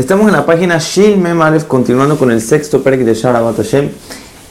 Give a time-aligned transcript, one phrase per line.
[0.00, 3.90] Estamos en la página Shin Memalef, continuando con el sexto perek de Sharabat Hashem,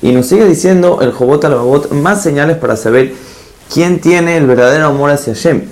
[0.04, 1.58] y nos sigue diciendo el Jobot al
[1.90, 3.16] más señales para saber
[3.74, 5.64] quién tiene el verdadero amor hacia Hashem.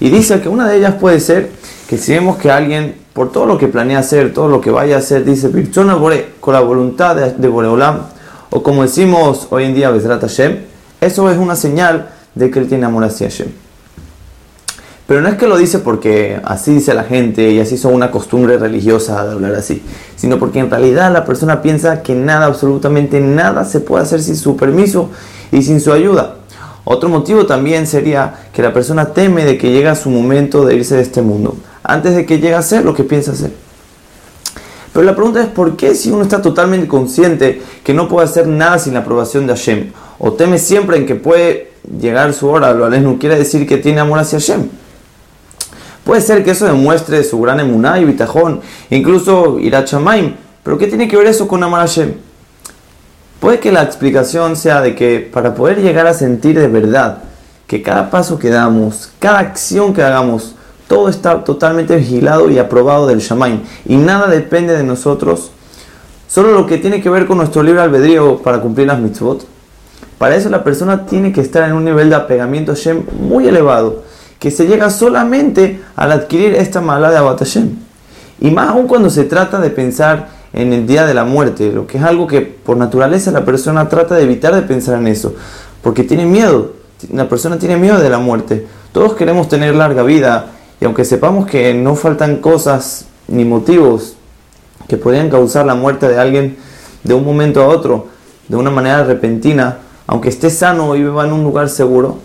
[0.00, 1.48] Y dice que una de ellas puede ser
[1.88, 4.96] que si vemos que alguien, por todo lo que planea hacer, todo lo que vaya
[4.96, 5.48] a hacer, dice
[6.40, 8.06] con la voluntad de, de Boreolam,
[8.50, 10.56] o como decimos hoy en día, Bezrat Hashem,
[11.00, 13.69] eso es una señal de que él tiene amor hacia Hashem.
[15.10, 18.12] Pero no es que lo dice porque así dice la gente y así son una
[18.12, 19.82] costumbre religiosa de hablar así,
[20.14, 24.36] sino porque en realidad la persona piensa que nada, absolutamente nada se puede hacer sin
[24.36, 25.10] su permiso
[25.50, 26.36] y sin su ayuda.
[26.84, 30.94] Otro motivo también sería que la persona teme de que llegue su momento de irse
[30.94, 33.50] de este mundo, antes de que llegue a ser lo que piensa hacer.
[34.92, 38.46] Pero la pregunta es por qué si uno está totalmente consciente que no puede hacer
[38.46, 39.90] nada sin la aprobación de Hashem,
[40.20, 43.98] o teme siempre en que puede llegar su hora, lo no quiere decir que tiene
[43.98, 44.78] amor hacia Hashem.
[46.10, 50.34] Puede ser que eso demuestre su gran emuná y bitajón, incluso irachamaim.
[50.64, 52.14] Pero ¿qué tiene que ver eso con Amar Hashem?
[53.38, 57.18] Puede que la explicación sea de que para poder llegar a sentir de verdad
[57.68, 60.56] que cada paso que damos, cada acción que hagamos,
[60.88, 65.52] todo está totalmente vigilado y aprobado del Shamaim y nada depende de nosotros,
[66.26, 69.46] solo lo que tiene que ver con nuestro libre albedrío para cumplir las mitzvot.
[70.18, 73.46] Para eso la persona tiene que estar en un nivel de apegamiento a Hashem muy
[73.46, 74.09] elevado
[74.40, 77.42] que se llega solamente al adquirir esta mala de Abat
[78.40, 81.86] Y más aún cuando se trata de pensar en el día de la muerte, lo
[81.86, 85.34] que es algo que por naturaleza la persona trata de evitar de pensar en eso,
[85.82, 86.72] porque tiene miedo,
[87.12, 88.66] la persona tiene miedo de la muerte.
[88.92, 90.46] Todos queremos tener larga vida
[90.80, 94.16] y aunque sepamos que no faltan cosas ni motivos
[94.88, 96.56] que podrían causar la muerte de alguien
[97.04, 98.08] de un momento a otro,
[98.48, 102.18] de una manera repentina, aunque esté sano y viva en un lugar seguro,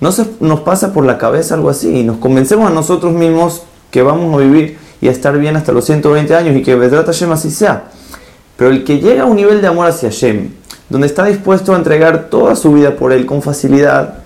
[0.00, 3.62] no se nos pasa por la cabeza algo así y nos convencemos a nosotros mismos
[3.90, 7.06] que vamos a vivir y a estar bien hasta los 120 años y que Vedrat
[7.06, 7.84] Hashem así sea.
[8.56, 10.50] Pero el que llega a un nivel de amor hacia Hashem,
[10.88, 14.18] donde está dispuesto a entregar toda su vida por él con facilidad,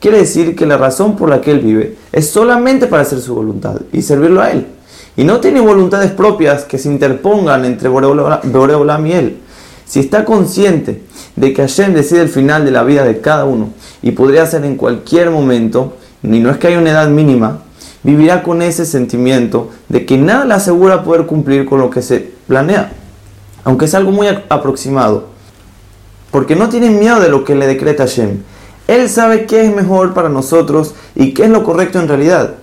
[0.00, 3.34] quiere decir que la razón por la que él vive es solamente para hacer su
[3.34, 4.66] voluntad y servirlo a él.
[5.16, 9.38] Y no tiene voluntades propias que se interpongan entre Boreolam y él.
[9.88, 11.02] Si está consciente
[11.34, 13.70] de que Hashem decide el final de la vida de cada uno
[14.02, 17.62] y podría ser en cualquier momento, ni no es que haya una edad mínima,
[18.02, 22.32] vivirá con ese sentimiento de que nada le asegura poder cumplir con lo que se
[22.46, 22.92] planea,
[23.64, 25.28] aunque es algo muy aproximado,
[26.30, 28.42] porque no tiene miedo de lo que le decreta Hashem.
[28.88, 32.56] Él sabe qué es mejor para nosotros y qué es lo correcto en realidad.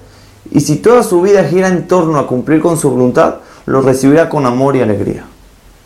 [0.51, 4.29] Y si toda su vida gira en torno a cumplir con su voluntad, lo recibirá
[4.29, 5.25] con amor y alegría.